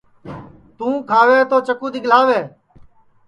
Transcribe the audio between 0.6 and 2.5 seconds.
توں کھاوے تو چکُو دِؔگکاوے